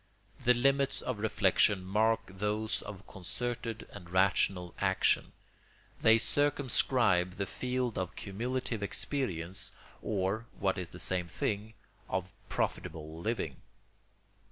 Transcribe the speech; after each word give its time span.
The 0.39 0.55
limits 0.55 1.03
of 1.03 1.19
reflection 1.19 1.83
mark 1.85 2.21
those 2.25 2.81
of 2.81 3.05
concerted 3.05 3.87
and 3.93 4.09
rational 4.09 4.73
action; 4.79 5.31
they 6.01 6.17
circumscribe 6.17 7.35
the 7.35 7.45
field 7.45 7.99
of 7.99 8.15
cumulative 8.15 8.81
experience, 8.81 9.71
or, 10.01 10.47
what 10.57 10.79
is 10.79 10.89
the 10.89 10.99
same 10.99 11.27
thing, 11.27 11.75
of 12.09 12.33
profitable 12.49 13.19
living. 13.19 13.57